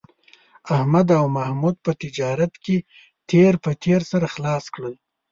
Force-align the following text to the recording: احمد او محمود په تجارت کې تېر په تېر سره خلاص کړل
احمد 0.75 1.07
او 1.19 1.25
محمود 1.37 1.75
په 1.85 1.91
تجارت 2.01 2.53
کې 2.63 2.77
تېر 3.29 3.53
په 3.63 3.71
تېر 3.83 4.01
سره 4.11 4.27
خلاص 4.33 4.63
کړل 4.75 4.95